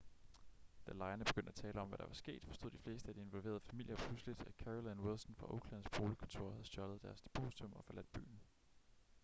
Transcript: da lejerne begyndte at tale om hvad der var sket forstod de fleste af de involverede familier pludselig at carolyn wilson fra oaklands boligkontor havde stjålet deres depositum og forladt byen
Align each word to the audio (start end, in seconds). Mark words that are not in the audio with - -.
da 0.87 0.93
lejerne 0.93 1.23
begyndte 1.25 1.49
at 1.49 1.55
tale 1.55 1.81
om 1.81 1.87
hvad 1.87 1.97
der 1.97 2.05
var 2.05 2.13
sket 2.13 2.45
forstod 2.45 2.71
de 2.71 2.77
fleste 2.77 3.09
af 3.09 3.15
de 3.15 3.21
involverede 3.21 3.59
familier 3.59 3.95
pludselig 3.97 4.35
at 4.39 4.53
carolyn 4.63 4.99
wilson 4.99 5.35
fra 5.35 5.53
oaklands 5.53 5.89
boligkontor 5.97 6.51
havde 6.51 6.65
stjålet 6.65 7.01
deres 7.01 7.21
depositum 7.21 7.73
og 7.73 7.85
forladt 7.85 8.11
byen 8.11 8.41